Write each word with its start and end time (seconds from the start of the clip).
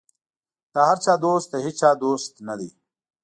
د 0.73 0.75
هر 0.87 0.97
چا 1.05 1.13
دوست 1.23 1.47
د 1.51 1.55
هېچا 1.65 1.89
دوست 2.03 2.31
نه 2.47 2.55
دی. 2.59 2.69